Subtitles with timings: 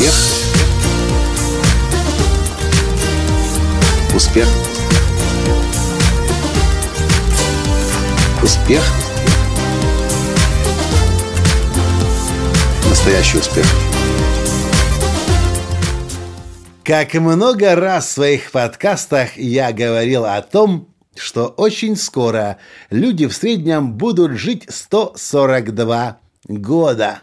[0.00, 0.14] Успех.
[4.14, 4.48] Успех.
[8.42, 8.82] Успех.
[12.88, 13.66] Настоящий успех.
[16.82, 22.56] Как много раз в своих подкастах я говорил о том, что очень скоро
[22.88, 26.16] люди в среднем будут жить 142
[26.48, 27.20] года.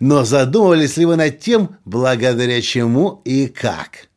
[0.00, 4.08] Но задумывались ли вы над тем, благодаря чему и как?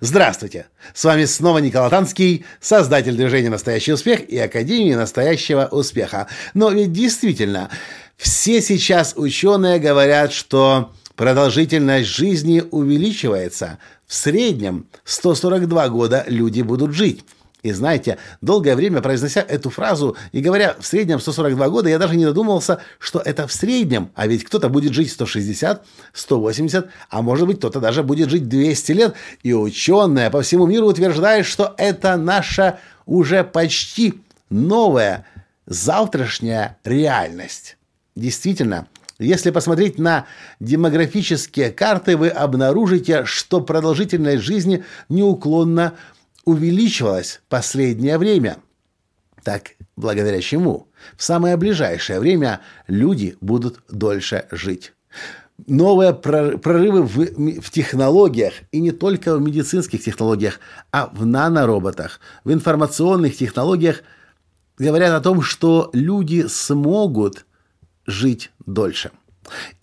[0.00, 0.66] Здравствуйте!
[0.94, 6.28] С вами снова Николай Танский, создатель движения «Настоящий успех» и Академии «Настоящего успеха».
[6.54, 7.70] Но ведь действительно,
[8.16, 13.78] все сейчас ученые говорят, что продолжительность жизни увеличивается.
[14.06, 17.24] В среднем 142 года люди будут жить.
[17.62, 22.14] И знаете, долгое время произнося эту фразу и говоря в среднем 142 года, я даже
[22.14, 27.46] не додумывался, что это в среднем, а ведь кто-то будет жить 160, 180, а может
[27.46, 29.14] быть кто-то даже будет жить 200 лет.
[29.42, 35.24] И ученые по всему миру утверждают, что это наша уже почти новая
[35.66, 37.76] завтрашняя реальность.
[38.14, 38.86] Действительно,
[39.18, 40.26] если посмотреть на
[40.60, 45.94] демографические карты, вы обнаружите, что продолжительность жизни неуклонно
[46.46, 48.56] увеличивалась последнее время.
[49.44, 50.88] Так, благодаря чему?
[51.16, 54.94] В самое ближайшее время люди будут дольше жить.
[55.66, 60.60] Новые прорывы в, в технологиях, и не только в медицинских технологиях,
[60.92, 64.02] а в нанороботах, в информационных технологиях,
[64.78, 67.46] говорят о том, что люди смогут
[68.06, 69.10] жить дольше.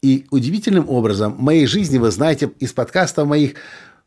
[0.01, 3.55] И удивительным образом в моей жизни, вы знаете, из подкастов моих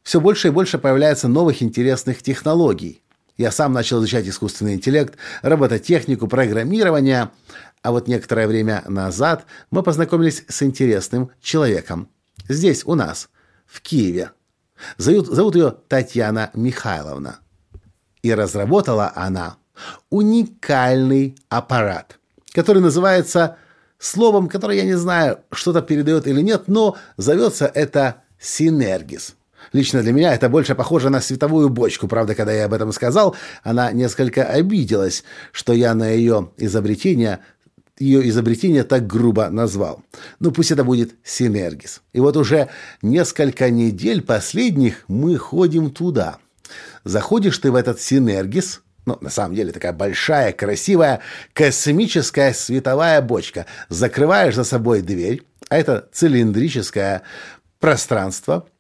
[0.07, 3.03] все больше и больше появляется новых интересных технологий.
[3.37, 7.31] Я сам начал изучать искусственный интеллект, робототехнику, программирование,
[7.83, 12.09] а вот некоторое время назад мы познакомились с интересным человеком.
[12.49, 13.29] Здесь, у нас,
[13.67, 14.31] в Киеве.
[14.97, 17.41] Зовут, зовут ее Татьяна Михайловна.
[18.23, 19.57] И разработала она
[20.09, 22.21] уникальный аппарат,
[22.53, 23.57] который называется
[23.99, 29.35] словом, которое я не знаю, что-то передает или нет, но зовется это синергис.
[29.73, 32.09] Лично для меня это больше похоже на световую бочку.
[32.09, 37.41] Правда, когда я об этом сказал, она несколько обиделась, что я на ее изобретение
[37.99, 40.03] ее изобретение так грубо назвал.
[40.39, 42.03] Ну, пусть это будет Синергис.
[42.13, 42.69] И вот уже
[43.01, 46.37] несколько недель последних мы ходим туда.
[47.05, 51.21] Заходишь ты в этот Синергис, ну, на самом деле, такая большая, красивая,
[51.55, 53.65] космическая световая бочка.
[53.89, 57.23] Закрываешь за собой дверь, а это цилиндрическое
[57.81, 58.69] пространство–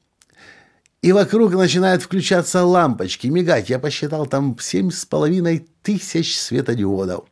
[1.03, 3.71] и вокруг начинают включаться лампочки, мигать.
[3.71, 7.25] Я посчитал там семь с половиной тысяч светодиодов.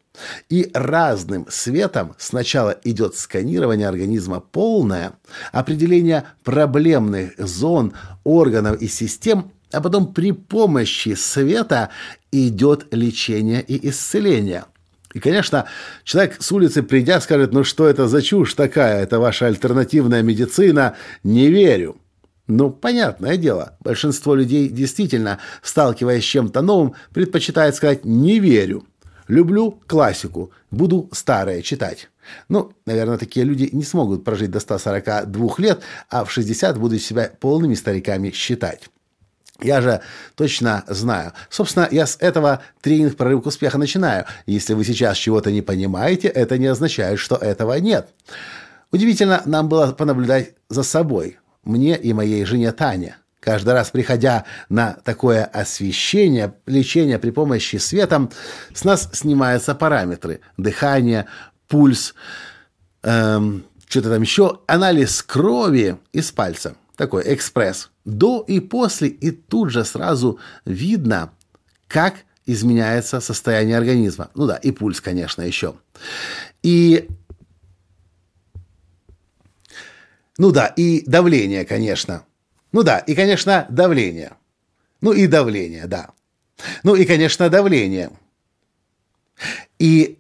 [0.49, 5.15] И разным светом сначала идет сканирование организма полное,
[5.51, 11.91] определение проблемных зон, органов и систем, а потом при помощи света
[12.31, 14.67] идет лечение и исцеление.
[15.15, 15.67] И, конечно,
[16.05, 20.97] человек с улицы, придя, скажет, ну что это за чушь такая, это ваша альтернативная медицина,
[21.25, 21.97] не верю.
[22.47, 28.85] Ну, понятное дело, большинство людей действительно, сталкиваясь с чем-то новым, предпочитает сказать «не верю».
[29.29, 32.11] Люблю классику, буду старое читать.
[32.51, 37.31] Ну, наверное, такие люди не смогут прожить до 142 лет, а в 60 будут себя
[37.41, 38.91] полными стариками считать.
[39.63, 40.03] Я же
[40.35, 41.33] точно знаю.
[41.49, 44.27] Собственно, я с этого тренинг «Прорыв к успеху» начинаю.
[44.45, 48.09] Если вы сейчас чего-то не понимаете, это не означает, что этого нет.
[48.91, 53.17] Удивительно нам было понаблюдать за собой мне и моей жене Тане.
[53.41, 58.31] Каждый раз, приходя на такое освещение, лечение при помощи света,
[58.73, 60.41] с нас снимаются параметры.
[60.57, 61.27] Дыхание,
[61.69, 62.15] пульс,
[63.03, 66.77] эм, что-то там еще, анализ крови из пальца.
[66.97, 67.91] Такой экспресс.
[68.07, 71.31] До и после, и тут же сразу видно,
[71.87, 72.15] как
[72.47, 74.31] изменяется состояние организма.
[74.35, 75.75] Ну да, и пульс, конечно, еще.
[76.63, 77.09] И
[80.39, 82.25] Ну да, и давление, конечно.
[82.73, 84.33] Ну да, и, конечно, давление.
[85.01, 86.11] Ну и давление, да.
[86.83, 88.11] Ну и, конечно, давление.
[89.79, 90.19] И,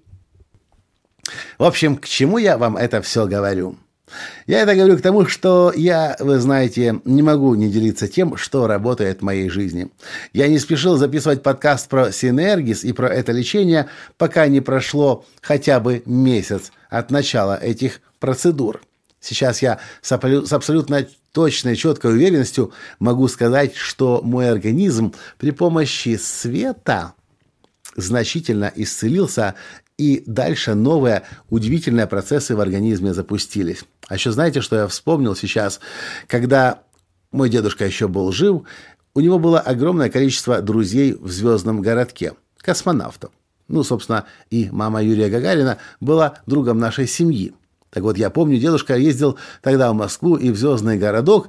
[1.58, 3.76] в общем, к чему я вам это все говорю?
[4.46, 8.66] Я это говорю к тому, что я, вы знаете, не могу не делиться тем, что
[8.66, 9.88] работает в моей жизни.
[10.32, 13.88] Я не спешил записывать подкаст про синергис и про это лечение,
[14.18, 18.80] пока не прошло хотя бы месяц от начала этих процедур.
[19.24, 27.14] Сейчас я с абсолютно точной, четкой уверенностью могу сказать, что мой организм при помощи света
[27.96, 29.54] значительно исцелился,
[29.96, 33.84] и дальше новые удивительные процессы в организме запустились.
[34.08, 35.80] А еще знаете, что я вспомнил сейчас?
[36.26, 36.82] Когда
[37.32, 38.62] мой дедушка еще был жив,
[39.14, 43.30] у него было огромное количество друзей в звездном городке, космонавтов.
[43.68, 47.54] Ну, собственно, и мама Юрия Гагарина была другом нашей семьи.
[47.94, 51.48] Так вот, я помню, дедушка ездил тогда в Москву и в звездный городок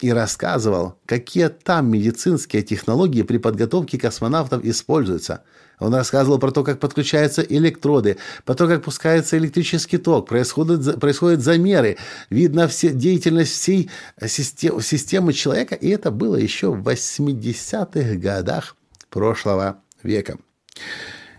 [0.00, 5.42] и рассказывал, какие там медицинские технологии при подготовке космонавтов используются–
[5.80, 11.40] он рассказывал про то, как подключаются электроды, про то, как пускается электрический ток, происходят, происходят
[11.40, 11.98] замеры,
[12.30, 13.90] видно все, деятельность всей
[14.26, 18.76] систем, системы человека, и это было еще в 80-х годах
[19.08, 20.38] прошлого века.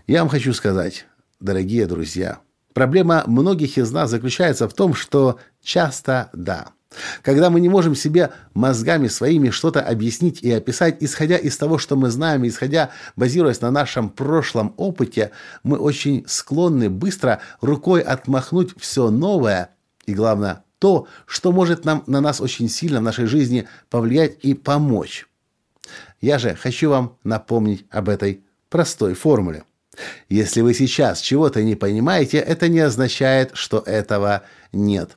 [0.06, 1.06] Я вам хочу сказать,
[1.38, 2.40] дорогие друзья,
[2.74, 6.68] проблема многих из нас заключается в том, что часто да–
[7.22, 11.96] когда мы не можем себе мозгами своими что-то объяснить и описать, исходя из того, что
[11.96, 15.30] мы знаем, исходя, базируясь на нашем прошлом опыте,
[15.62, 19.70] мы очень склонны быстро рукой отмахнуть все новое
[20.06, 24.54] и, главное, то, что может нам, на нас очень сильно в нашей жизни повлиять и
[24.54, 25.26] помочь.
[26.20, 29.62] Я же хочу вам напомнить об этой простой формуле.
[30.28, 34.42] Если вы сейчас чего-то не понимаете, это не означает, что этого
[34.72, 35.16] нет.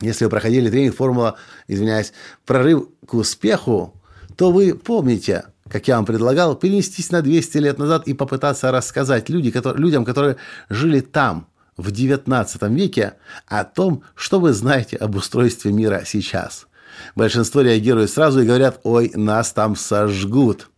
[0.00, 1.36] Если вы проходили тренинг «Формула»,
[1.68, 2.12] извиняюсь,
[2.46, 3.94] «Прорыв к успеху»,
[4.36, 9.28] то вы помните, как я вам предлагал, перенестись на 200 лет назад и попытаться рассказать
[9.28, 10.36] люди, которые, людям, которые
[10.70, 13.14] жили там, в 19 веке,
[13.46, 16.66] о том, что вы знаете об устройстве мира сейчас.
[17.14, 20.70] Большинство реагирует сразу и говорят, ой, нас там сожгут.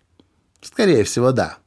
[0.61, 1.59] Скорее всего, да.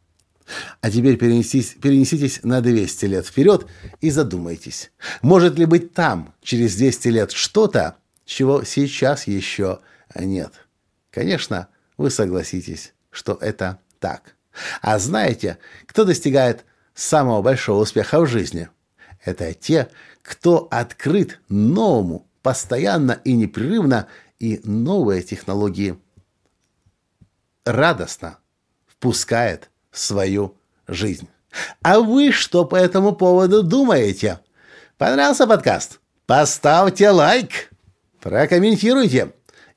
[0.82, 3.66] А теперь перенеситесь, перенеситесь на 200 лет вперед
[4.02, 7.96] и задумайтесь, может ли быть там через 200 лет что-то,
[8.26, 9.80] чего сейчас еще
[10.14, 10.54] нет.
[11.12, 14.36] Конечно, вы согласитесь, что это так.
[14.82, 18.70] А знаете, кто достигает самого большого успеха в жизни?
[19.24, 19.90] Это те,
[20.22, 24.08] кто открыт новому, постоянно и непрерывно,
[24.40, 25.98] и новые технологии
[27.64, 28.38] радостно
[28.86, 30.56] впускает свою
[30.88, 31.28] жизнь.
[31.82, 34.40] А вы что по этому поводу думаете?
[34.98, 36.00] Понравился подкаст?
[36.26, 37.72] Поставьте лайк,
[38.22, 39.32] прокомментируйте.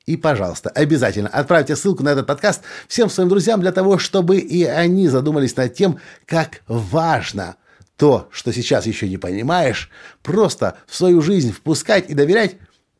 [0.05, 4.63] И, пожалуйста, обязательно отправьте ссылку на этот подкаст всем своим друзьям для того, чтобы и
[4.63, 7.57] они задумались над тем, как важно
[7.95, 9.91] то, что сейчас еще не понимаешь,
[10.23, 12.55] просто в свою жизнь впускать и доверять,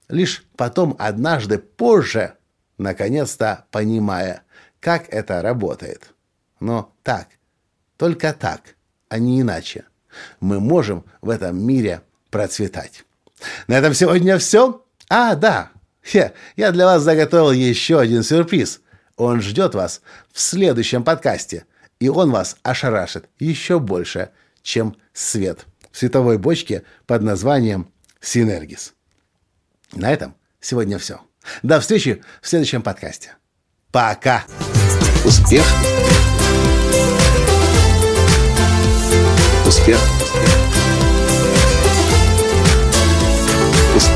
[0.07, 2.33] лишь потом однажды позже,
[2.77, 4.43] наконец-то понимая,
[4.79, 6.13] как это работает.
[6.59, 7.27] Но так,
[7.97, 8.75] только так,
[9.07, 9.85] а не иначе,
[10.39, 13.05] мы можем в этом мире процветать.
[13.67, 14.85] На этом сегодня все.
[15.09, 15.71] А, да,
[16.03, 18.81] Хе, я для вас заготовил еще один сюрприз.
[19.15, 20.01] Он ждет вас
[20.31, 21.65] в следующем подкасте,
[21.99, 24.29] и он вас ошарашит еще больше,
[24.61, 27.91] чем свет в световой бочке под названием
[28.21, 28.93] Синергис.
[29.93, 31.21] На этом сегодня все.
[31.63, 33.35] До встречи в следующем подкасте.
[33.91, 34.45] Пока!
[35.25, 35.65] Успех!